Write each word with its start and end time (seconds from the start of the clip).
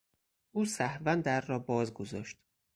او 0.51 0.65
سهوا 0.65 1.15
در 1.15 1.41
را 1.41 1.59
باز 1.59 1.93
گذاشت. 1.93 2.37